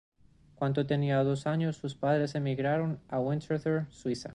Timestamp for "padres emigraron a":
1.93-3.19